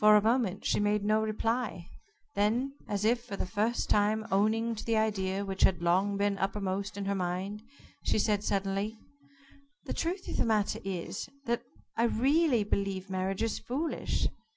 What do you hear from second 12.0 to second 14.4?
really believe marriage is foolish.